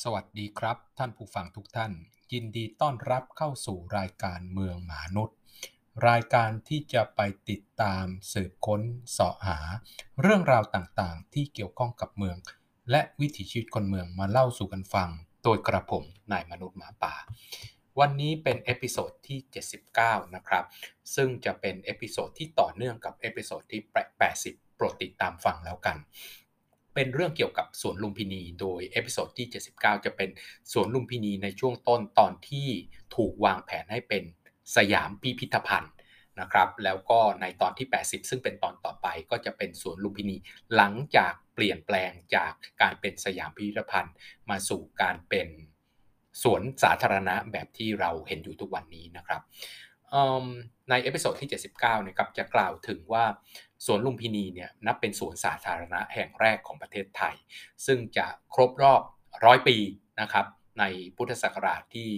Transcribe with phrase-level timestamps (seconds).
[0.00, 1.92] สวัสดีครับ ท่านผู้ฟังทุกท่าน
[2.32, 5.36] ยินดีต้อนรับเข้าสู่รายการเมืองหมานุด
[6.08, 7.20] รายการที่จะไป
[7.50, 9.58] ติดตามสืบค้นเสาะหา
[10.22, 12.36] เรื่องราวต่างๆ ที่เกี่ยวข้องกับเมือง
[12.90, 15.08] และวิถีชีวิตคนเมืองมาเล่าสู่กันฟัง
[15.42, 17.14] โดยกระผมนายมนุษย์หมาป่า
[18.00, 19.38] วันนี้เป็น episode ที่
[19.86, 20.64] 79 นะครับ
[21.14, 23.82] ซึ่งจะเป็น episode ที่ต่อเนื่องกับ episode ที่
[24.30, 25.96] 80 โปรดติดตามฟังแล้วกัน
[26.94, 30.30] เป็นเรื่องเกี่ยวกับสวนลุมพินี โดย episode ที่ 79 จะเป็น
[30.72, 32.68] สวนลุมพินีในช่วงต้นตอนที่
[33.16, 34.22] ถูกวางแผนให้เป็น
[34.76, 35.92] สยามพิพิธภัณฑ์
[36.40, 40.36] นะครับ แล้วก็ในตอนที่ 80 ซึ่งเป็นตอนต่อไปก็จะเป็นสวนลุมพินี
[40.76, 42.52] หลังจากเปลี่ยนแปลงจาก
[42.82, 44.14] การเป็นสยามพิพิธภัณฑ์
[44.50, 45.48] มาสู่การเป็น
[46.42, 49.42] สวนสาธารณะแบบที่เราเห็นอยู่ทุกวันนี้นะครับ
[50.90, 53.24] ใน episode ที่ 79นะครับจะกล่าวถึงว่า
[53.86, 57.34] สวนลุมพินีเนี่ยนับเป็นสวนสาธารณะแห่งแรกของประเทศไทย
[57.86, 59.02] ซึ่งจะครบรอบ
[59.44, 59.76] ร้อยปี
[60.20, 60.46] นะครับ
[60.78, 60.84] ใน
[61.16, 62.08] พุทธศักราชที่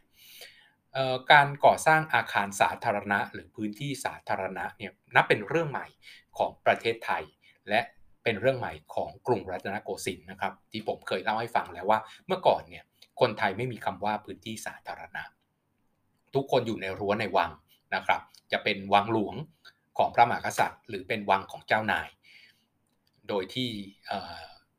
[0.00, 5.86] 2568 การก่อสร้างอาคารสาธารณะ หรือพื้นที่สาธารณะเนี่ยนับเป็นเรื่องใหม่
[6.38, 7.24] ของประเทศไทย
[7.68, 7.80] และ
[8.24, 12.84] เป็นเรื่องใหม่ของกรุงรัตนโกสินทร์นะครับที่ผมเคยเล่าให้ฟังแล้วว่าเมื่อก่อนเนี่ย
[13.20, 15.22] คนไทยไม่มีคำว่าพื้นที่สาธารณะ
[16.34, 17.50] ทุกคนอยู่ในรั้วในวัง
[17.94, 18.20] นะครับ
[18.52, 19.34] จะเป็นวังหลวง
[19.98, 22.08] ของพระมหากษัตริย์ หรือเป็นวังของเจ้านาย
[23.28, 23.70] โดยที่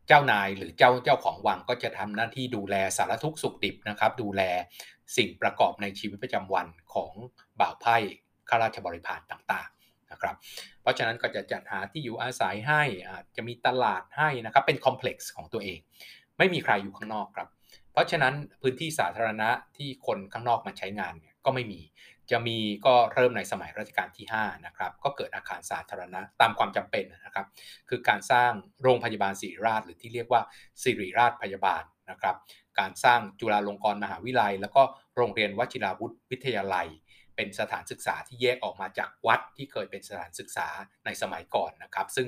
[0.08, 4.42] เจ้านายหรือเจ้าเจ้าของวังก็จะทำหน้าที่ดูแลสารทุกสุขดิบนะครับ ดูแล
[5.17, 7.11] สิ่งประกอบในชีวิตประจำวันของ
[7.59, 7.95] บ่าวไพ่
[8.50, 10.36] ข้าราชบริพารต่างๆนะครับ
[10.81, 15.80] เพราะฉะนั้นก็จะจัดหาที่อยู่อาศัยให้อาจจะมีตลาดให้นะครับ เป็นคอมเพล็กซ์ของตัวเอง
[16.38, 17.48] ไม่มีใครอยู่ข้างนอกครับ
[17.92, 21.82] เพราะฉะนั้นพื้นที่สาธารณะที่คนข้างนอกมาใช้งานเนี่ย ก็ไม่มี
[22.32, 27.46] จะมีก็เริ่มในสมัยรัชกาลที่5นะครับก็เกิดอาคารสาธารณะตามความจำเป็นนะครับ
[27.90, 28.52] คือการสร้าง
[28.84, 30.42] โรงพยาบาลศิริราช หรือที่เรียกว่า
[30.84, 32.36] ศิริราชพยาบาลนะครับ
[32.80, 34.84] การสร้างจุฬาลงกรณ์มหาวิทยาลัย แล้วก็
[35.16, 36.88] โรงเรียนวชิราวุธวิทยาลัย
[37.36, 40.67] เป็นสถานศึกษาที่แยกออกมาจากวัดที่เคยเป็นสถานศึกษา
[41.05, 42.28] ในสมัยก่อนนะครับ ซึ่ง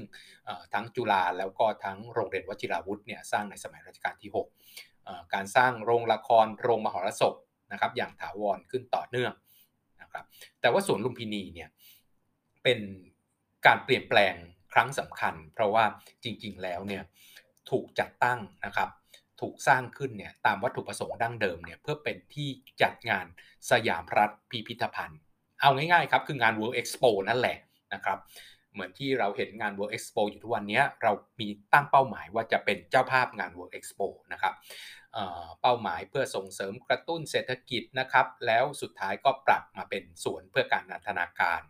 [0.73, 7.33] ทั้งจุฬาแล้วก็ทั้งโรงเรียนวชิราวุธเนี่ยสร้างในสมัยรัชกาลที่ 6 การสร้างโรงละครโรงมหรสพ
[7.72, 9.33] นะครับอย่างถาวรขึ้นต่อเนื่อง
[10.01, 10.25] นะครับ
[10.61, 11.69] แต่ว่าสวนลุมพินีเนี่ย
[12.63, 12.79] เป็น
[13.66, 14.33] การเปลี่ยนแปลง
[14.73, 15.85] ครั้งสำคัญ เพราะว่า
[16.23, 17.03] จริงๆแล้วเนี่ย
[17.69, 18.89] ถูกจัดตั้งนะครับ
[19.41, 22.50] ถูกสร้างขึ้นเนี่ยตามวัตถุประสงค์ดั้งเดิมเนี่ยเพื่อเป็นที่
[22.81, 23.25] จัดงาน
[23.72, 25.19] สยามรัฐพิพิธภัณฑ์
[25.61, 27.57] เอาง่ายๆครับคืองาน World Expo นั่นแหละ
[27.94, 28.17] นะครับ
[28.73, 34.53] เหมือนที่เราเห็นงาน World Expo อยู่ทุกวันนี้เรามีตั้งเป้าหมายว่าจะเป็นเจ้าภาพงาน World Expo นะครับ
[35.61, 41.61] เป้าหมายเพื่อส่งเสริมกระตุ้นเศรษฐกิจนะครับ แล้วสุดท้ายก็ปรับมาเป็นสวนเพื่อการนันทนาการ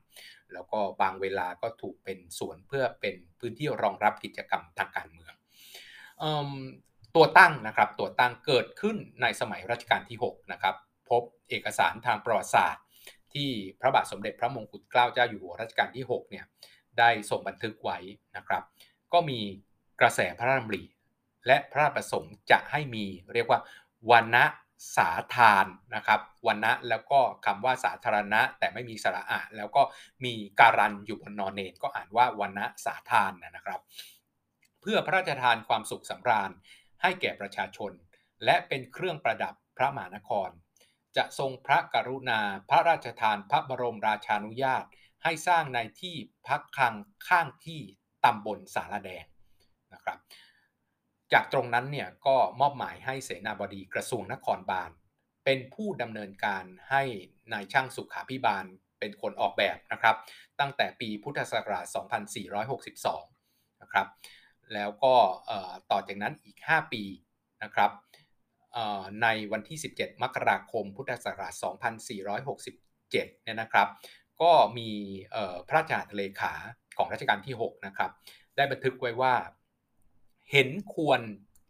[0.54, 5.34] แล้วก็บางเวลาก็ถูกเป็นสวนเพื่อเป็นพื้นที่รองรับกิจกรรมทางการเมือง
[7.16, 10.76] ตัวตั้งนะครับตัวตั้งเกิดขึ้นในสมัยรัชกาลที่6นะครับ
[11.10, 12.84] พบเอกสารทางประวัติศาสตร์
[13.34, 13.50] ที่
[13.80, 16.46] พระบาทสมเด็จพระมงกุฎเกล้าเจ้าอยู่หัวรัชกาลที่6เนี่ย
[17.00, 17.98] ได้ส่งบันทึกไว้
[18.38, 18.64] นะครับ
[19.14, 19.40] ก็มี
[20.02, 20.84] กระแสพระราชดำริ
[21.48, 23.60] และพระราชประสงค์จะให้มีเรียกว่า
[24.12, 24.46] วันณะ
[24.98, 25.66] สาทาน
[25.96, 29.82] นะครับวันณะแล้วก็คำว่าสาธารณะ แต่ไม่มีสระอะแล้วก็
[30.26, 33.82] มีการันอยู่บนนอนเนนก็อ่านว่าวันณะสาทานนะครับ
[34.82, 36.52] เพื่อพระราชทานความสุขสำราญ
[37.02, 37.92] ให้แก่ประชาชน
[38.46, 40.50] และเป็นเครื่องประดับพระมหานคร
[41.18, 44.86] จะทรงพระกรุณาพระราชทานพระบรมราชานุญาต
[45.28, 46.16] ให้สร้างในที่
[46.48, 46.96] พักคัง
[47.28, 47.82] ข้างที่
[48.26, 49.26] ตำบลสารแดง
[49.94, 50.18] นะครับ
[51.34, 54.92] จากตรงนั้นเนี่ยก็มอบหมายให้เสนาบดีกระทรวงนครบาล
[55.46, 57.04] เป็นผู้ดำเนินการให้
[57.54, 58.66] นายช่างสุขาพิบาล
[59.00, 60.16] เป็นคนออกแบบนะครับ
[60.60, 61.86] ตั้งแต่ปีพุทธศักราช
[63.04, 64.08] 2462 นะครับ
[64.74, 65.16] แล้วก็
[65.92, 67.04] ต่อจากนั้นอีก 5 ปี
[67.64, 67.92] นะครับ
[69.22, 71.54] ในวันที่ 17 มกราคม พุทธศักราช
[72.58, 73.88] 2467 เนี่ยนะครับ
[74.42, 74.90] ก็มี
[75.68, 76.54] พระราชาเลขา
[76.98, 78.12] ของรัชกาลที่ 6 นะครับ
[78.56, 79.36] ได้บันทึกไว้ว่า
[80.52, 81.22] เห็นควร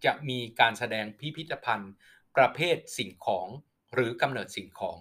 [0.05, 1.93] จะมีการแสดงพิพิธภัณฑ์
[2.37, 3.47] ประเภทสิ่งของ
[3.93, 4.99] หรือกำเนิดสิ่งของ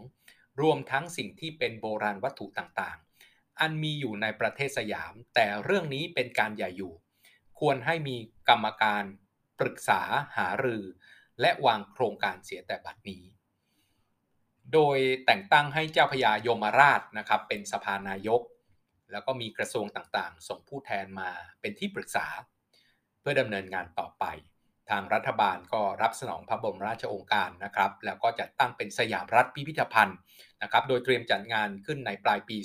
[0.61, 6.95] รวมทั้งสิ่งที่เป็นโบราณวัตถุต่างๆ อันมีอยู่ในประเทศสยาม แต่เรื่องนี้เป็นการใหญ่อยู่
[7.61, 8.17] ควรให้มี
[8.49, 9.05] กรรมการ
[9.61, 10.01] ปรึกษา
[10.37, 10.85] หารือ
[11.41, 13.23] และวางโครงการเสียแต่บัดนี้
[14.75, 18.43] โดยแต่งตั้งให้เจ้าพญายมราชนะครับเป็นสภานายก
[19.13, 21.31] แล้วก็มีกระทรวงต่างๆ ส่งผู้แทนมา
[21.61, 22.27] เป็นที่ปรึกษา
[23.21, 24.25] เพื่อดำเนินงานต่อไป
[24.91, 30.19] ทางรัฐบาลก็รับสนองพระบรมราชโองการนะครับ แล้วก็จัดตั้งเป็นสยามรัฐพิพิธภัณฑ์
[30.63, 32.57] นะครับ โดยเตรียมจัดงานขึ้นในปลายปี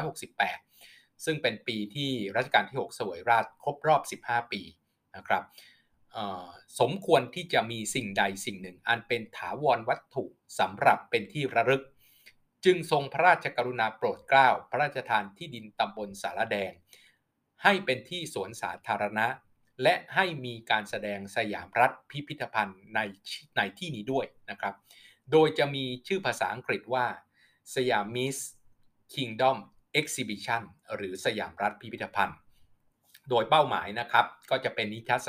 [0.00, 4.62] 2468 ซึ่งเป็นปีที่รัชกาลที่ 6 สวยราชครบรอบ 15 ปี
[5.16, 5.42] นะครับ
[6.80, 10.24] สมควรที่จะมีสิ่งใดสิ่งหนึ่ง อันเป็นถาวรวัตถุ
[10.58, 11.82] สำหรับเป็นที่ระลึก
[12.64, 16.72] จึงทรงพระราชกรุณาโปรดเกล้า พระราชทานที่ดินตำบลสารแดง
[17.62, 19.26] ให้เป็นที่สวนสาธารณะ
[19.82, 23.00] และให้มีการแสดงสยามรัฐพิพิธภัณฑ์ใน
[23.56, 24.74] ในที่นี้ด้วยนะครับ
[25.32, 27.06] โดยจะมีชื่อภาษาอังกฤษว่า
[27.74, 28.36] Siamese
[29.14, 29.58] Kingdom
[29.92, 30.62] Exhibition
[30.94, 32.38] หรือสยามรัฐพิพิธภัณฑ์
[33.30, 35.28] โดยเป้าหมายนะครับ ก็จะเป็นนิทรรศ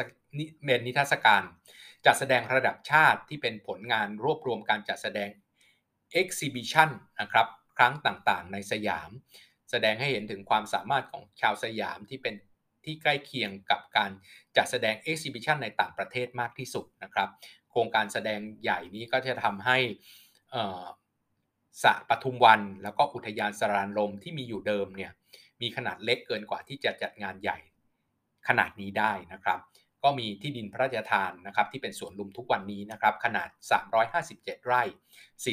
[0.65, 1.44] เป็นนิทรรศการ
[2.06, 5.30] จัดแสดงระดับชาติที่เป็นผลงานรวบรวมการจัดแสดง
[6.21, 6.89] Exhibition
[7.21, 7.47] นะครับ
[7.77, 9.09] ครั้งต่างๆ ในสยาม
[9.71, 12.36] แสดงให้เห็นถึงความสามารถของชาวสยามที่เป็น
[12.86, 14.12] ที่ใกล้เคียงกับการ
[14.57, 17.30] จัดแสดง Exhibition ในต่างประเทศมากที่สุดนะครับ
[17.69, 19.77] โครงการแสดงใหญ่นี้ก็จะทำให้
[21.83, 25.12] สะปทุมวันแล้วก็อุทยานสรานลมที่มีอยู่เดิมเนี่ย
[25.62, 27.57] มีขนาดเล็กเกินกว่าที่จะจัดงานใหญ่
[28.47, 29.59] ขนาดนี้ได้นะครับ
[30.03, 33.50] ก็มีที่ดินพระราชทานนะครับที่เป็นสวนลุมทุกวันนี้นะครับขนาด
[34.07, 34.83] 357 ไร่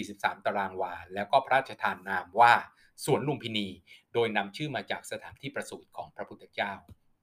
[0.02, 2.52] 43 ตารางวา แล้วก็พระราชทานนามว่า
[3.04, 3.68] สวนลุมพินี
[4.14, 6.72] โดยนำชื่อมาจากสถานที่ประสูติของพระพุทธเจ้า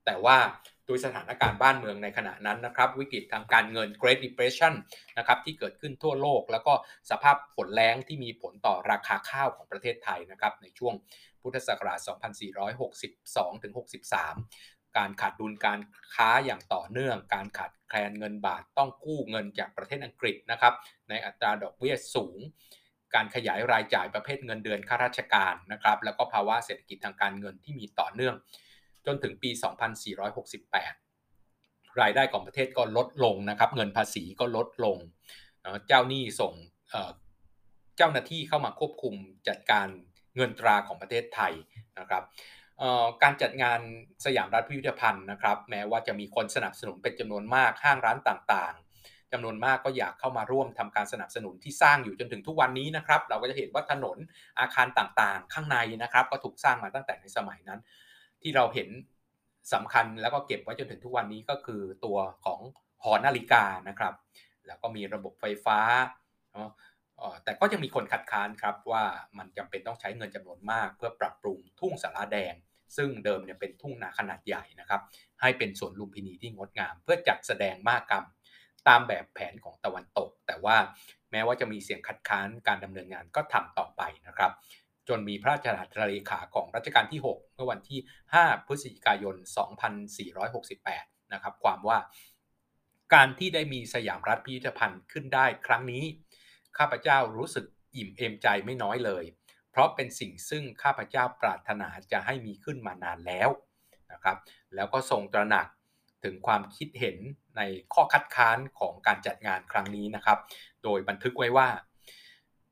[0.05, 0.37] แต่ว่า
[0.85, 4.73] โดยสถานการณ์บ้านเมืองในขณะนั้นนะครับวิกฤตทางการเงิน Great Depression
[5.17, 6.73] นะครับที่เกิดขึ้นทั่วโลก แล้วก็
[7.11, 10.93] สภาพฝนแล้งที่มีผลต่อราคาข้าวของประเทศไทยนะครับในช่วง
[11.41, 12.11] พุทธศักราช 2462-63
[14.97, 15.79] การขาดดุลการ
[16.15, 20.73] ค้าอย่างต่อเนื่อง การขาดแคลนเงินบาทต้องกู้เงินจากประเทศอังกฤษนะครับ
[21.09, 22.37] ในอัตราดอกเบี้ยสูง
[23.15, 28.35] การขยายรายจ่ายประเภทเงินเดือนข้าราชการนะครับแล้วก็ภาวะเศรษฐกิจทางการเงินที่มีต่อเนื่อง
[29.05, 29.49] จนถึงปี
[31.15, 34.97] 2468 รายได้ของประเทศก็ลดลงนะครับเงินภาษีก็ลดลง
[35.87, 36.53] เจ้าหนี้ส่ง
[37.97, 39.13] เจ้าหน้าที่เข้ามาควบคุม
[39.47, 39.87] จัดการ
[40.35, 41.53] เงินตราของประเทศไทย
[41.99, 42.23] นะครับ
[43.23, 43.79] การจัดงาน
[44.25, 54.17] สยามรัฐพิพิธภัณฑ์นะครับ แม้ว่าจะมีคนสนับสนุนเป็นจำนวนมากห้างร้านต่างๆจำนวนมากก็อยากเข้ามาร่วมทำการสนับสนุนที่สร้างอยู่จนถึงทุกวันนี้นะครับ เราก็จะเห็นว่าถนน
[54.59, 57.79] อาคารต่างๆ ข้างในนะครับ ก็ถูกสร้างมาตั้งแต่ในสมัยนั้น
[58.41, 58.89] ที่เราเห็น
[59.73, 62.59] สำคัญแล้วก็เก็บไว้จนถึงทุกวันนี้ก็คือตัวของ
[63.03, 64.13] หอนาฬิกานะครับ
[64.67, 65.79] แล้วก็มีระบบไฟฟ้า
[67.43, 69.03] แต่ก็ยังมีคนคัดค้านครับว่า
[69.37, 72.53] มันจำเป็นต้องใช้เงินจำนวนมาก เพื่อปรับปรุงทุ่งสาราแดง
[72.97, 75.01] ซึ่งเดิมเนี่ยเป็นทุ่งนาขนาดใหญ่นะครับ
[75.41, 78.25] ให้เป็นสวนลุมพินีที่งดงาม เพื่อจัดแสดงมากกรรม
[78.87, 80.77] ตามแบบแผนของตะวันตก แต่ว่า
[81.31, 84.51] แม้ว่าจะมีเสียงคัดค้านการดำเนินงานก็ทำต่อไปนะครับ
[85.07, 87.99] จนมีพระราชาเลขาของรัชกาลที่ 6 เมื่อวันที่
[88.33, 89.35] 5 พฤศจิกายน
[90.53, 91.97] 2468 นะครับ ความว่า
[93.13, 96.03] การที่ได้มีสยามรัฐพิพิธภัณฑ์ขึ้นได้ครั้งนี้
[96.77, 97.65] ข้าพเจ้ารู้สึก
[97.95, 99.23] อิ่มเอมใจไม่น้อยเลย
[99.71, 103.49] เพราะเป็นสิ่งซึ่งข้าพเจ้าปรารถนาจะให้มีขึ้นมานานแล้ว
[104.11, 104.37] นะครับ
[104.75, 105.67] แล้วก็ทรงตระหนัก
[106.23, 107.17] ถึงความคิดเห็น
[107.57, 107.61] ใน
[107.93, 110.37] ข้อคัดค้านของการจัดงานครั้งนี้นะครับ
[110.83, 111.69] โดยบันทึกไว้ว่า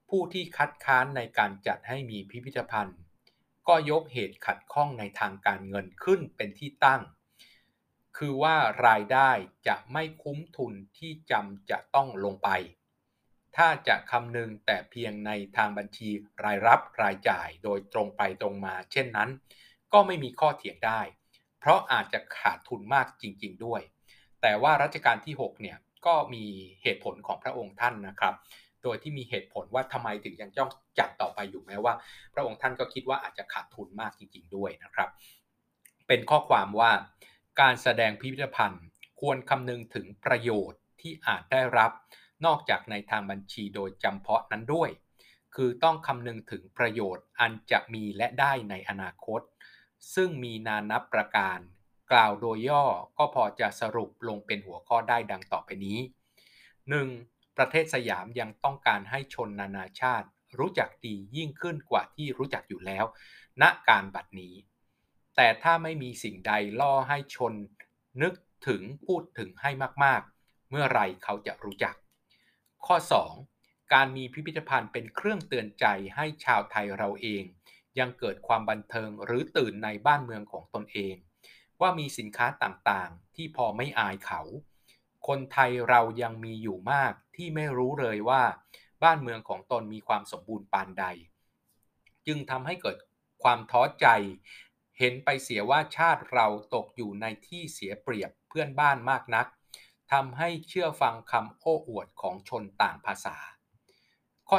[0.09, 2.99] ผู้ที่คัดค้านในการจัดให้มีพิพิธภัณฑ์
[3.67, 7.01] ก็ยกเหตุขัดข้องในทางการเงินขึ้นเป็นที่ตั้ง
[8.17, 8.55] คือว่า
[8.87, 9.31] รายได้
[9.67, 12.49] จะไม่คุ้มทุนที่จำจะต้องลงไป
[13.57, 16.09] ถ้าจะคำนึงแต่เพียงในทางบัญชี
[16.45, 19.29] รายรับรายจ่ายโดยตรงไปตรงมา เช่นนั้น
[19.93, 21.01] ก็ไม่มีข้อเถียงได้
[21.59, 23.81] เพราะอาจจะขาดทุนมากจริง ๆ ด้วย
[24.41, 26.43] แต่ว่ารัชกาลที่ 6 เนี่ยก็มี
[26.83, 28.35] เหตุผลของพระองค์ท่านนะครับ
[28.83, 31.93] โดยที่มีเหตุผลว่าทำไมถึงยังจ้องจัดต่อไปอยู่แม้ว่า
[32.33, 35.09] พระองค์ท่านก็คิดว่าอาจจะขาดทุนมากจริง ๆ ด้วยนะครับ
[36.07, 36.91] เป็นข้อความว่า
[37.61, 38.83] การแสดงพิพิธภัณฑ์
[39.19, 41.91] ควรคำนึงถึงประโยชน์ที่อาจได้รับ
[42.45, 44.89] นอกจากในทางบัญชีโดยจำเพาะนั้นด้วย
[45.55, 49.41] คือต้องคำนึงถึงประโยชน์อันจะมีและได้ในอนาคต
[50.15, 51.59] ซึ่งมีนานับประการ
[52.11, 52.85] กล่าวโดยย่อ
[53.17, 55.99] ก็พอจะสรุปลงเป็นหัวข้อได้ดังต่อไปนี้
[56.77, 57.57] 1.
[57.57, 60.27] ประเทศสยามยังต้องการให้ชนนานาชาติ
[60.59, 63.05] รู้จักดียิ่งขึ้นกว่าที่รู้จักอยู่แล้ว
[63.61, 64.53] ณการบัดนี้
[65.35, 67.53] แต่ถ้าไม่มีสิ่งใดล่อให้ชน
[68.21, 68.33] นึก
[68.67, 69.71] ถึงพูดถึงให้
[70.03, 71.95] มากๆ เมื่อไรเขาจะรู้จัก
[72.91, 73.01] ข้อ
[73.45, 73.93] 2.
[73.93, 77.43] การมีพิพิธภัณฑ์เป็นเครื่องเตือนใจให้ชาวไทยเราเอง
[77.99, 81.15] ยังเกิดความบันเทิงหรือตื่นในบ้านเมืองของตนเอง
[81.81, 84.41] ว่ามีสินค้าต่างๆ ที่พอไม่อายเขา
[85.27, 88.43] คนไทยเรายังมีอยู่มากที่ไม่รู้เลยว่า
[89.03, 91.05] บ้านเมืองของตนมีความสมบูรณ์ปานใด
[92.27, 92.97] จึงทำให้เกิด
[93.43, 94.07] ความท้อใจ
[94.99, 99.47] เห็นไปเสียว่าชาติเราตกอยู่ในที่เสียเปรียบเพื่อนบ้านมากนัก
[100.11, 103.37] ทำให้เชื่อฟังคำโอ้อวดของชนต่างภาษา
[104.49, 104.57] ข้อ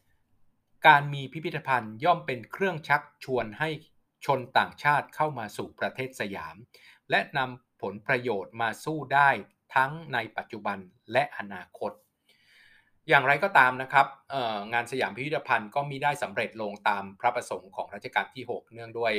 [0.00, 0.86] 3.
[0.86, 3.68] การมีพิพิธภัณฑ์ย่อมเป็นเครื่องชักชวนให้
[4.26, 6.56] ชนต่างชาติเข้ามาสู่ประเทศสยาม
[7.10, 9.30] และนำผลประโยชน์มาสู้ได้
[9.74, 10.78] ทั้งในปัจจุบัน
[11.12, 11.92] และอนาคต
[13.08, 14.06] อย่างไรก็ตามนะครับ
[14.72, 19.12] งานสยามพิพิธภัณฑ์ก็มีได้สำเร็จลงตามพระประสงค์ของรัชกาลที่ 6 เนื่องด้วย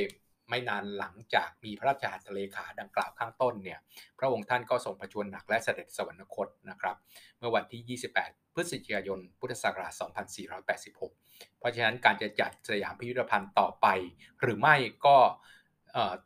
[0.48, 3.78] ไม่นานหลังจากมีพระราชหัตถเลขาดังกล่าวข้างต้นเนี่ย
[4.18, 6.96] พระองค์ท่านก็ทรงประชวรหนักและเสด็จสวรรคตนะครับ
[7.38, 9.92] เมื่อวันที่ 28 พฤศจิกายน พุทธศักราช
[10.56, 13.86] 2486 เพราะฉะนั้นการจะจัดสยามพิพิธภัณฑ์ต่อไป
[14.40, 14.76] หรือไม่
[15.06, 15.16] ก็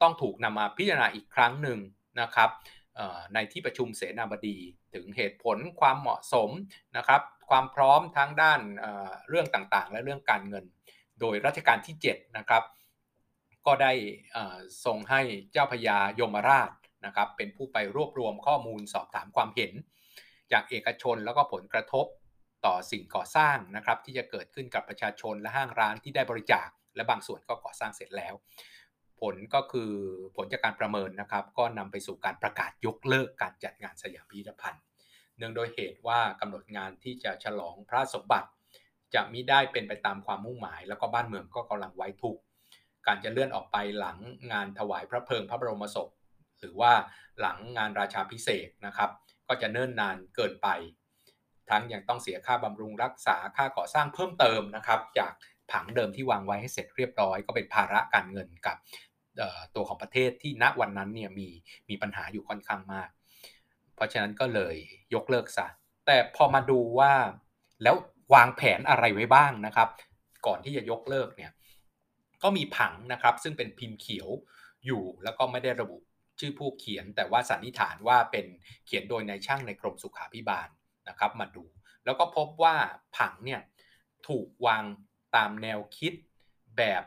[0.03, 1.79] ต้องถูกนำมาพิจารณาอีกครั้งหนึ่ง
[2.21, 2.51] นะครับ
[3.35, 4.57] ในที่ประชุมเสนาบดี
[4.95, 6.51] ถึงเหตุผลความเหมาะสม
[6.97, 8.61] นะครับความพร้อมทั้งด้าน
[9.29, 10.65] เรื่องต่างๆ และเรื่องการเงิน
[11.21, 12.63] โดยรัชกาลที่7นะครับ
[13.71, 13.95] ก็ได้
[14.87, 15.21] ส่งให้
[15.53, 16.71] เจ้าพญายมราช
[17.07, 19.73] นะครับเป็นผู้ไปรวบรวมข้อมูลสอบถามความเห็น
[20.53, 22.07] จากเอกชนแล้วก็ผลกระทบ
[22.67, 28.35] ต่อสิ่งก่อสร้างนะครับที่จะเกิดขึ้นกับประชาชนและห้างร้านที่ได้บริจาค และบางส่วนก็ก่อสร้างเสร็จแล้ว
[29.21, 29.93] ผลก็คือ
[30.37, 34.83] ผลจากการประเมินนะครับ ก็นำไปสู่การประกาศยกเลิกการจัดงานสยามพิพิธภัณฑ์
[35.37, 38.49] เนื่องโดยเหตุว่ากำหนดงานที่จะฉลองพระสมบัติ
[39.15, 42.41] จะมิได้เป็นไปตามความมุ่งหมาย แล้วก็บ้านเมืองก็กำลังไว้ทุกข์
[43.07, 44.19] การจะเลื่อนออกไปหลัง
[44.53, 46.09] งานถวายพระเพลิงพระบรมศพ
[46.61, 46.93] หรือว่า
[47.41, 49.11] หลังงานราชาพิเศษนะครับ
[49.49, 50.69] ก็จะเนิ่นนานเกินไป
[51.71, 55.33] ทั้งยังต้องเสียค่าบำรุงรักษาค่าก่อสร้างเพิ่มเติมนะครับ จาก
[55.73, 58.77] ผังเดิมที่วางไว้ให้เสร็จเรียบร้อย ก็เป็นภาระการเงินกับ
[59.75, 61.49] ตัวของประเทศที่ณวันนั้นเนี่ยมี
[61.89, 63.09] มีปัญหาอยู่ค่อนข้างมาก
[63.95, 64.75] เพราะฉะนั้นก็เลย
[65.15, 65.67] ยกเลิกซะ
[66.07, 67.13] แต่พอมาดูว่า
[67.83, 67.95] แล้ว
[68.35, 69.89] วางแผนอะไรไว้บ้างนะครับ
[70.47, 71.51] ก่อนที่จะยกเลิกเนี่ย
[72.43, 74.29] ก็มีผังนะครับ ซึ่งเป็นพิมพ์เขียว
[74.87, 75.99] อยู่แล้วก็ไม่ได้ระบุ
[76.41, 78.47] ชื่อผู้เขียน แต่ว่าสันนิษฐานว่าเป็น
[78.87, 80.69] เขียนโดยนายช่างในกรมสุขาภิบาล
[81.09, 81.65] นะครับมาดู
[82.05, 82.77] แล้วก็พบว่า
[83.17, 83.61] ผังเนี่ย
[84.29, 84.85] ถูกวาง
[85.37, 86.13] ตามแนวคิด
[86.79, 87.05] แบบ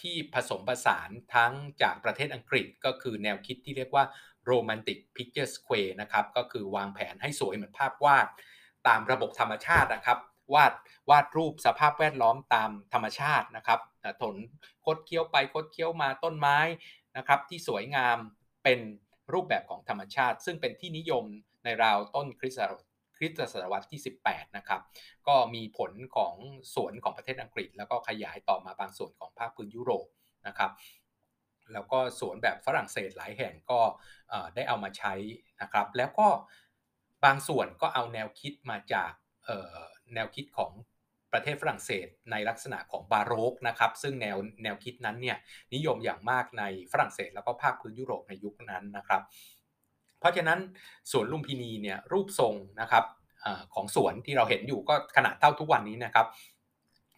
[0.00, 1.52] ที่ผสมผสานทั้ง
[1.82, 4.04] จากประเทศอังกฤษก็คือแนวคิดที่เรียกว่า
[4.50, 8.26] Romantic Picture Square นะครับก็คือวางแผนให้สวยเหมือนภาพวาด
[8.88, 10.18] ตามระบบธรรมชาตินะครับ
[10.54, 10.72] วาด
[11.10, 13.80] วาดรูปสภาพแวดล้อมตามธรรมชาตินะครับ
[14.22, 14.36] ถน
[14.84, 16.58] คดเคี้ยวไปคดเคี้ยวมาต้นไม้
[17.16, 18.18] นะครับ ที่สวยงาม
[18.64, 18.80] เป็น
[19.32, 21.24] รูปแบบของธรรมชาติ ซึ่งเป็นที่นิยม
[21.64, 22.84] ในราวต้นคริสต์
[23.16, 24.80] คริสตศตวรรษที่ 18 นะครับ
[25.28, 26.34] ก็มีผลของ
[26.74, 30.06] สวนของประเทศอังกฤษ แล้วก็ขยายต่อมาบางส่วนของภาคพื้นยุโรป
[30.46, 30.70] นะครับ
[31.72, 33.80] แล้วก็สวนแบบฝรั่งเศสหลายแห่งก็
[34.54, 35.14] ได้เอามาใช้
[35.62, 36.28] นะครับ แล้วก็
[37.24, 39.12] บางส่วนก็เอาแนวคิดมาจาก
[40.14, 40.72] แนวคิดของ
[41.32, 45.36] ประเทศฝรั่งเศสในลักษณะของบาโรกนะครับ ซึ่งแนวแนวคิดนั้นเนี่ย
[45.74, 49.22] นิยมอย่างมากในฝรั่งเศส แล้วก็ภาคพื้นยุโรปในยุคนั้นนะครับ
[50.20, 50.58] เพราะฉะนั้น
[51.10, 53.04] สวนลุมพินีเนี่ยรูปทรงนะครับ
[53.44, 56.26] อของสวนที่เราเห็นอยู่ก็ขนาดเท่าทุกวันนี้นะครับ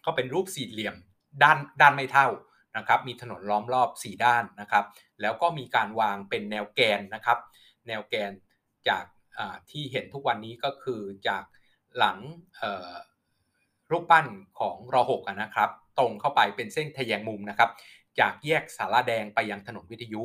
[0.05, 0.95] ก็เป็นรูปสี่เหลี่ยม
[1.43, 2.27] ด้านด้านไม่เท่า
[2.77, 4.85] นะครับมีถนนล้อมรอบ 4 ด้านนะครับ
[5.21, 7.37] แล้วก็มีการวางเป็นแนวแกนนะครับ
[7.87, 8.31] แนวแกน
[8.89, 9.05] จาก
[9.71, 11.43] ที่เห็นทุกวันนี้ก็คือจาก
[11.97, 12.17] หลัง
[13.91, 14.27] รูปปั้น
[14.59, 15.69] ของรอหกนะครับ
[15.99, 17.69] ตรงเข้าไปเป็นเส้นทะแยงมุมนะครับ
[18.19, 20.23] จากแยกสาราแดงไปยังถนนวิทยุ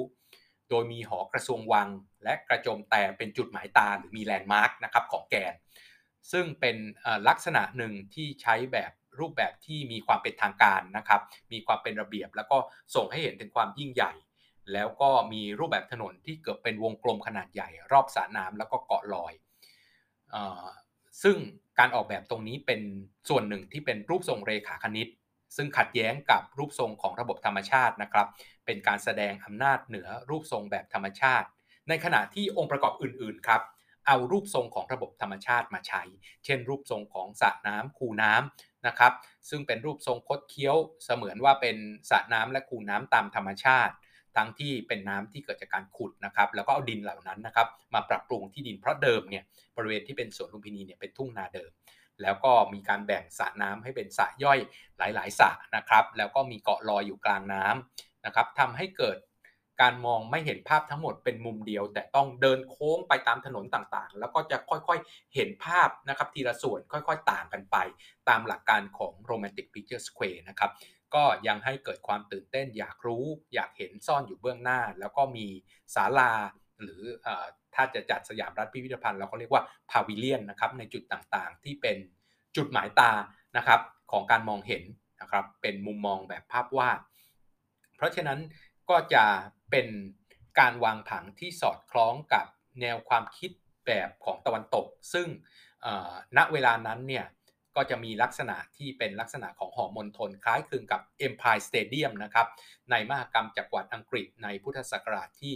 [0.71, 1.89] โดยมีหอกระทรวงวัง
[2.25, 5.55] และกระโจมแต่เป็นจุดหมายตาหรือมีแลนด์มาร์กนะครับของแกน
[6.33, 6.77] ซึ่งเป็น
[7.29, 11.21] ลักษณะหนึ่งที่ใช้แบบรูปแบบที่มีความเป็นทางการนะครับ
[11.53, 12.57] มีความเป็นระเบียบ แล้วก็
[12.95, 14.13] ส่งให้เห็นถึงความยิ่งใหญ่
[14.73, 19.33] แล้วก็มีรูปแบบถนนที่เกือบเป็นวงกลมขนาดใหญ่ รอบสระน้ำแล้วก็เกาะลอย
[21.23, 21.37] ซึ่ง
[21.79, 22.81] การออกแบบตรงนี้เป็น
[23.29, 25.09] ส่วนหนึ่งที่เป็นรูปทรงเรขาคณิต
[25.57, 28.27] ซึ่งขัดแย้งกับรูปทรงของระบบธรรมชาตินะครับ
[28.67, 31.47] เป็นการแสดงอำนาจเหนือรูปทรงแบบธรรมชาติ
[31.89, 33.63] ในขณะที่องค์ประกอบอื่น ๆ ครับ
[34.07, 36.03] เอารูปทรงของระบบธรรมชาติมาใช้
[36.45, 39.13] เช่น รูปทรงของสระน้ำคูน้ำนะครับ
[39.49, 41.77] ซึ่งเป็นรูปทรงคดเคี้ยวเสมือนว่าเป็น
[42.11, 43.95] สระน้ำและคูน้ำตามธรรมชาติ
[44.37, 49.45] ทั้งที่เป็นน้ำที่เกิดจากการขุดนะครับ แล้วก็เอาดินเหล่านั้นนะครับ มาปรับปรุงที่ดินเพราะเดิมเนี่ย
[49.77, 51.71] บริเวณที่เป็นสวนลุมพินีเนี่ยเป็นทุ่งนาเดิม
[52.23, 54.59] แล้วก็มีการแบ่งสระน้ำให้เป็นสระย่อย
[54.99, 59.19] หลาย ๆสระนะครับ แล้วก็มีเกาะลอยอยู่กลางน้ำนะครับทำให้เกิด
[59.83, 67.77] การมองไม่เห็นภาพทั้งหมดเป็นมุมเดียว แต่ต้องเดินโค้งไปตามถนนต่างๆ แล้วก็จะค่อยๆเห็นภาพนะครับทีละส่วนค่อยๆต่างกันไป
[68.29, 70.71] ตามหลักการของ Romantic Picture Square นะครับ
[71.15, 75.47] ก็ยังให้เกิดความตื่นเต้น อยากรู้อยากเห็นซ่อนอยู่เบื้องหน้า แล้วก็มี
[75.95, 76.33] ศาลา
[76.83, 77.03] หรือ
[77.75, 81.97] ถ้าจะจัดสยามรัฐพิพิธภัณฑ์เราก็เรียกว่าพาวิเลียนนะครับในจุดต่างๆ ที่เป็น
[82.57, 83.13] จุดหมายตา
[83.57, 83.81] นะครับ
[84.13, 84.83] ของการมองเห็น
[85.21, 87.01] นะครับเป็นมุมมองแบบภาพวาด
[87.97, 88.39] เพราะฉะนั้น
[88.91, 89.25] ก็จะ
[89.71, 89.87] เป็น
[90.59, 92.47] การวางผังที่สอดคล้องกับ
[92.81, 93.51] แนวความคิด
[93.87, 95.27] แบบของตะวันตก ซึ่ง
[96.37, 97.27] ณเวลานั้นเนี่ย
[97.77, 102.47] ก็จะมีลักษณะที่เป็นลักษณะของหอมณฑลคล้ายคลึงกับ Empire Stadium นะครับ
[102.91, 105.55] ในมหกรรมจักรวรรดิอังกฤษในพุทธศักราชที่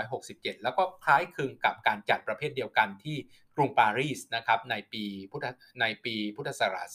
[0.00, 3.16] 2467 แล้วก็คล้ายคลึงกับการจัดประเภทเดียวกันที่
[3.56, 5.46] กรุงปารีสนะครับในปีพุทธ
[5.80, 6.88] ในปีพุทธศักราช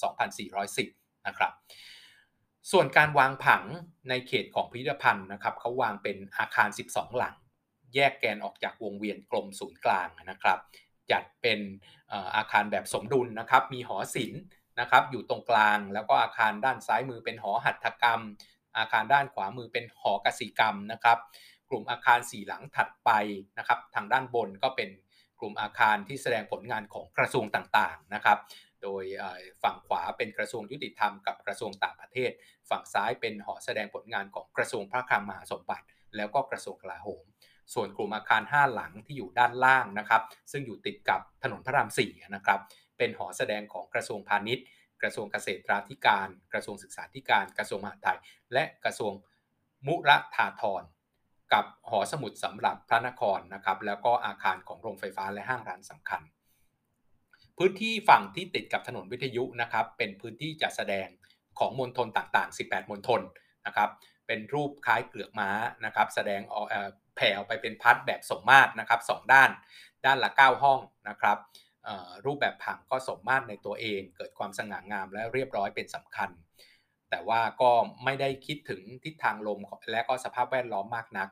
[0.59, 1.53] 2410 นะครับ
[2.71, 3.63] ส่วนการวางผัง
[4.09, 7.35] ในเขตของพิพิธภัณฑ์นะครับเขาวางเป็นอาคาร 12 หลัง
[7.95, 10.59] แยกแกนออกจากวงเวียนกลมศูนย์กลางนะครับ
[11.11, 11.59] จัดเป็น
[12.35, 14.41] อาคารแบบสมดุลนะครับ มีหอศิลป์
[14.79, 18.21] นะครับอยู่ตรงกลาง แล้วก็อาคารด้านซ้ายมือเป็นหอหัตถกรรม
[18.77, 21.17] อาคารด้านขวามือเป็นหอกสิกรรมนะครับ
[21.69, 23.11] กลุ่มอาคารสี่หลังถัดไป
[23.57, 24.89] นะครับ ทางด้านบนก็เป็น
[25.39, 28.37] กลุ่มอาคารที่แสดงผลงานของกระทรวงต่างๆนะครับ
[28.83, 29.03] โดย
[29.63, 32.31] ฝั่งขวาเป็นกระทรวงยุติธรรมกับกระทรวงต่างประเทศ
[32.69, 35.85] ฝั่งซ้ายเป็นหอแสดงผลงานของกระทรวงพระคลังมหาสมบัติ
[36.15, 37.23] แล้วก็กระทรวงกลาโหม
[37.73, 42.59] ส่วนกลุ่มอาคาร 5 หลังที่อยู่ด้านล่างนะครับ ซึ่งอยู่ติดกับถนนพระราม4นะครับ
[42.97, 44.65] เป็นหอแสดงของกระทรวงพาณิชย์
[45.01, 48.19] กระทรวงเกษตรธิการ กระทรวงศึกษาธิการ กระทรวงมหาดไทย
[48.53, 49.13] และกระทรวง
[49.87, 50.83] มุรธาธร
[51.53, 56.21] กับหอสมุดสำหรับพระนครนะครับ แล้วก็อาคารของโรงไฟฟ้าและห้างร้านสำคัญ
[57.57, 61.07] พื้นที่ฝั่งที่ติดกับถนนวิทยุนะครับ เป็นพื้นที่จัดแสดง
[61.59, 63.21] ของมณฑลต่างๆ 18 มณฑล
[63.65, 63.89] นะครับ
[64.27, 65.49] เป็นรูปคล้ายเกลือกม้า
[65.85, 66.67] นะครับ แสดงออก
[67.15, 69.49] แผ่ออกไปเป็นพัดแบบสมมาตรนะครับสด้าน
[70.05, 70.79] ด้านละ 9 ห้อง
[71.09, 71.37] นะครับ
[72.25, 76.29] รูปแบบผังก็สมมาตรในตัวเอง เกิดความสง่างามและเรียบร้อยเป็นสำคัญ
[77.09, 77.71] แต่ว่าก็
[78.03, 79.59] ไม่ได้คิดถึงทิศทางลม
[79.91, 81.29] และก็สภาพแวดล้อมมากนัก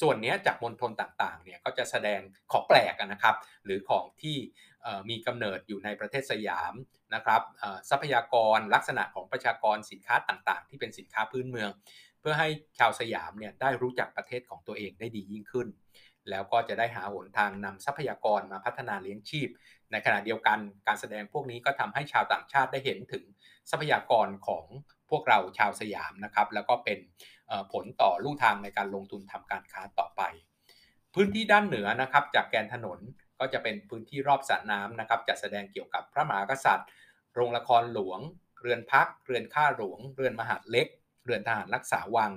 [0.00, 2.20] ส่วนนี้จากมณฑลต่างๆเนี่ยก็จะแสดง
[2.52, 4.36] ของแปลกนะครับ หรือของที่
[5.10, 6.74] มีกำเนิดอยู่ในประเทศสยาม
[7.14, 7.42] นะครับ
[7.90, 11.70] ทรัพยากรลักษณะของประชากรสินค้าต่างๆ ที่เป็นสินค้าพื้นเมือง
[12.28, 15.68] พื่อให้ชาวสยามเนี่ยได้รู้จักประเทศของตัวเองได้ดียิ่งขึ้น
[16.30, 19.48] แล้วก็จะได้หาหนทางนำทรัพยากรมาพัฒนาเลี้ยงชีพ
[19.92, 23.24] ในขณะเดียวกันการแสดงพวกนี้ก็ทำให้ชาวต่างชาติได้เห็นถึง
[23.70, 24.64] ทรัพยากรของ
[25.10, 26.98] พวกเราชาวสยามนะครับแล้วก็เป็น
[27.72, 30.22] ผลต่อลู่ทางในการลงทุนทำการค้าต่อไป
[31.14, 32.98] พื้นที่ด้านเหนือนะครับจากแกนถนน
[33.38, 36.88] ก็จะเป็นพื้นที่รอบสระน้ำนะครับจัดแสดงเกี่ยวกับพระมหากษัตริย์
[37.34, 38.20] โรงละครหลวง
[38.60, 40.86] เรือนพัก เรือนข้าหลวง เรือนมหาดเล็ก
[41.26, 42.32] เรือนทหารรักษาวัง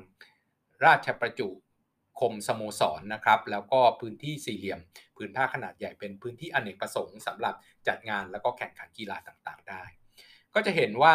[0.85, 1.49] ราชประจุ
[2.19, 4.79] คมสโมสรนนะครับแล้วก็พื้นที่สี่เหลี่ยม
[5.17, 7.55] พื้นผ้าขนาดใหญ่เป็นพื้นที่อเนกประสงค์สำหรับ
[7.87, 9.83] จัดงานแล้วก็แข่งขันกีฬาต่างๆ ได้
[10.53, 11.13] ก็จะเห็นว่า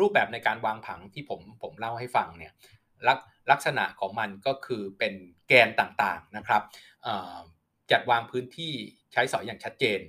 [0.00, 2.52] รูปแบบในการวางผังที่ผมผมเล่าให้ฟังเนี่ย
[3.06, 3.18] ลัก
[3.50, 5.14] ลักษณะของมันก็คือเป็น
[5.48, 6.62] แกนต่างๆนะครับ
[7.90, 8.72] จัดวางพื้นที่
[9.12, 10.00] ใช้สอยอย่างชัดเจน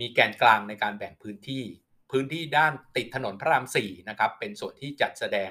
[0.00, 1.64] มีแกนกลางในการแบ่งพื้นที่
[2.10, 5.50] พื้นที่ด้านติดถนนพระรามสี่นะครับเป็นส่วนที่จัดแสดง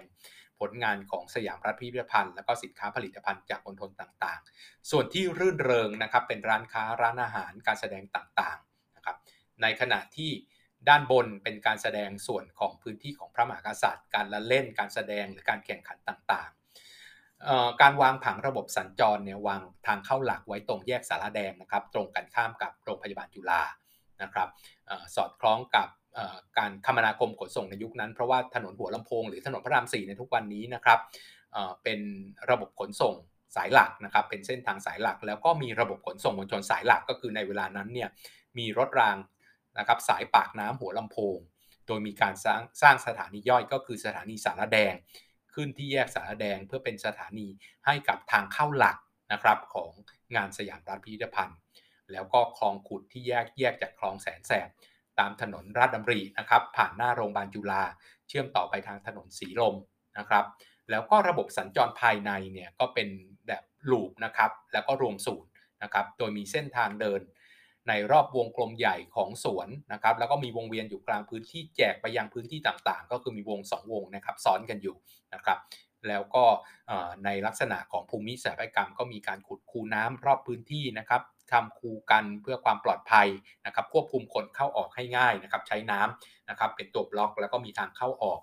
[0.69, 9.17] ลงานของสยามรัฐพิพิธภัณฑ์ และก็สินค้าผลิตภัณฑ์จากมณฑลต่างๆ ส่วนที่รื่นเริงนะครับเป็นร้านค้าร้านอาหารการแสดงต่างๆนะครับ
[9.62, 10.32] ในขณะที่
[10.89, 23.63] ด้านบนเป็นการแสดงส่วนของพื้นที่ของพระมหากษัตริย์ การละเล่นการแสดงหรือการแข่งขันต่างๆ การวางผังระบบสัญจรเนี่ยวางทางเข้าหลักไว้ตรงแยกสารแดงนะครับ ตรงกันข้ามกับโรงพยาบาลจุฬา
[24.21, 24.49] นะครับ
[25.15, 25.88] สอดคล้องกับ
[26.58, 30.99] การคมนาคมขนส่งในยุคนั้น เพราะว่าถนนหัวลำโพงหรือถนนพระรามสี่ในทุกวันนี้นะครับ
[31.84, 31.99] เป็น
[32.49, 33.15] ระบบขนส่ง
[33.56, 38.10] สายหลักนะครับเป็นเส้นทางสายหลัก แล้วก็มีระบบขนส่งมวลชนสายหลักก็คือในเวลานั้นเนี่ย
[38.58, 39.17] มีรถราง
[39.80, 41.38] นะครับสายปากน้ำหัวลำโพง
[41.88, 44.93] โดยมีการสร้างสร้างสถานีย่อยก็คือสถานีสารแดง
[45.54, 47.47] ขึ้นที่แยกสารแดงเพื่อเป็นสถานี
[47.86, 48.97] ให้กับทางเข้าหลัก
[49.32, 49.91] นะครับของ
[50.36, 51.58] งานสยามรัฐพิพิธภัณฑ์
[52.12, 54.67] แล้วก็คลองขุดที่แยกแยกจากคลองแสนแสบ
[55.19, 57.84] ตามถนนราชดำรินะครับ ผ่านหน้าโรงพยาบาลจุฬา
[58.28, 59.76] เชื่อมต่อไปทางถนนสีลม
[60.17, 60.45] นะครับ
[60.91, 63.10] แล้วก็ระบบสัญจรภายในเนี่ยก็เป็น
[63.47, 65.49] แบบลูปนะครับแล้วก็รวมศูนย์
[65.84, 67.21] นะครับโดยมีเส้นทางเดิน
[67.89, 74.95] ในรอบวงกลมใหญ่ของสวนนะครับแล้วก็มีวงเวียนอยู่กลางพื้นที่แจกไปยังพื้นที่ต่างๆ ก็คือมีวง 2 วงนะครับซ้อนกันอยู่
[75.34, 75.60] นะครับ
[76.08, 76.43] แล้วก็
[77.26, 83.27] ในลักษณะของภูมิสถาปัตยกรรมก็มีการขุดคูน้ำรอบพื้นที่นะครับ ทำคูกันเพื่อความปลอดภัย
[83.65, 88.41] นะครับควบคุมคนเข้าออกให้ง่ายนะครับใช้น้ำนะครับเป็นตัวบล็อกแล้วก็มีทางเข้าออก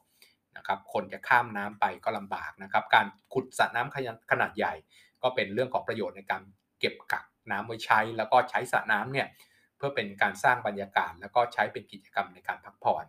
[0.57, 4.75] นะครับคนจะข้ามน้ำไปก็ลำบากนะครับการขุดสระน้ำขนาดใหญ่
[5.23, 6.43] ก็เป็นเรื่องของประโยชน์ในการ
[6.81, 9.29] เก็บกักน้ำไว้ใช้ แล้วก็ใช้สระน้ำเนี่ย
[9.77, 13.05] เพื่อเป็นการสร้างบรรยากาศ แล้วก็ใช้เป็นกิจกรรมในการพักผ่อน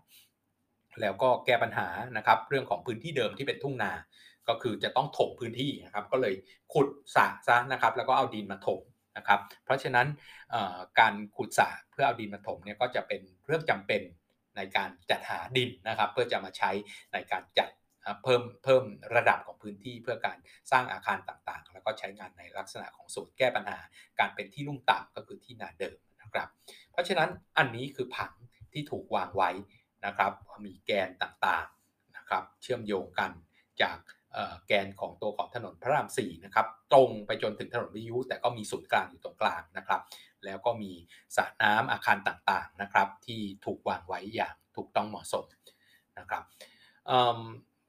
[1.02, 3.92] แล้วก็แก้ปัญหานะครับเรื่องของพื้นที่เดิมที่เป็นทุ่งนา
[4.48, 6.34] ก็คือจะต้องถมพื้นที่นะครับก็เลย
[6.74, 8.82] ขุดสระซะนะครับแล้วก็เอาดินมาถม
[9.18, 10.08] นะครับ เพราะฉะนั้น
[11.00, 14.02] การขุดสระเพื่อเอาดินมาถมเนี่ยก็จะเป็นเรื่องจำเป็น
[14.58, 16.72] ในการจัดหาดินนะครับ เพื่อจะมาใช้
[17.14, 17.70] ในการจัด
[18.24, 18.84] เพิ่มเพิ่ม
[19.16, 20.38] ระดับของพื้นที่เพื่อการ
[20.72, 23.80] สร้างอาคารต่างๆ แล้วก็ใช้งานในลักษณะของสูตรแก้ปัญหา
[24.20, 26.50] การเป็นที่ลุ่มต่ำก็คือที่นาเดิมนะครับ
[26.92, 28.34] เพราะฉะนั้นอันนี้คือผัง
[28.74, 29.52] ที่ถูกวางไว้
[30.06, 30.32] นะครับ
[30.66, 33.32] มีแกนต่างๆนะครับ เชื่อมโยงกัน
[33.82, 33.98] จาก
[34.68, 40.02] แกนของตัวของถนนพระราม4นะครับตรงไปจนถึงถนนวิทยุ แต่ก็มีศูนย์กลางอยู่ตรงกลางนะครับ
[40.46, 40.92] แล้วก็มี
[41.36, 45.46] สระน้ำอาคารต่างๆนะครับ ที่ถูกวางไว้อย่างถูกต้องเหมาะสม
[46.20, 46.44] นะครับ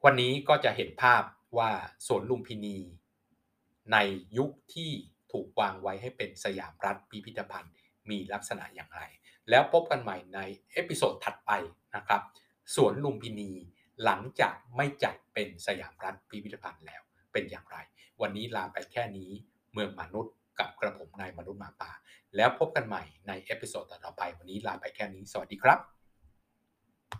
[0.05, 1.22] วันนี้ก็จะเห็นภาพ
[1.59, 1.70] ว่า
[2.07, 2.78] สวนลุมพินี
[3.92, 3.96] ใน
[4.38, 4.90] ยุคที่
[5.33, 7.72] ถูกวางไว้ให้เป็นสยามรัฐพิพิธภัณฑ์
[8.11, 9.02] มีลักษณะอย่างไร
[9.50, 10.38] แล้วพบกันใหม่ใน
[10.73, 11.50] episode ถัดไป
[11.96, 12.22] นะครับ
[12.74, 13.50] สวนลุมพินี
[14.05, 17.79] หลังจากไม่จัดเป็นสยามรัฐพิพิธภัณฑ์แล้วเป็นอย่างไร
[18.23, 19.31] วันนี้ลาไปแค่นี้
[19.73, 21.93] เมืองหมานุดกับกระผมนายมนุษย์หมาป่า
[22.37, 26.02] แล้วพบกันใหม่ใน episode ต่อไปวันนี้ลาไปแค่นี้สวัสดีครับ